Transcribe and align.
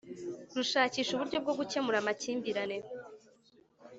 Rushakisha 0.55 1.11
uburyo 1.13 1.37
bwo 1.43 1.53
gukemura 1.59 1.97
amakimbirane 1.99 2.77